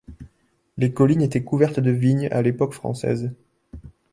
Les 0.79 0.91
collines 0.93 1.21
étaient 1.21 1.43
couvertes 1.43 1.79
de 1.79 1.91
vignes 1.91 2.27
à 2.31 2.41
l'époque 2.41 2.73
française. 2.73 3.35